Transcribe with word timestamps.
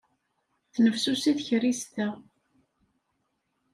Tennefsusi 0.73 1.31
tkerrist-a. 1.37 2.07